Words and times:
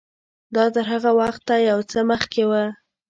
دا 0.55 0.65
تر 0.73 0.85
هغه 0.93 1.11
وخته 1.21 1.53
یو 1.69 1.79
څه 1.91 1.99
مخکې 2.11 2.43
و. 2.49 2.51